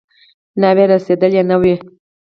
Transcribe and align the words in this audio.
ناوې 0.61 0.83
رارسېدلې 0.91 1.41
نه 1.49 1.55
وي. 1.61 1.75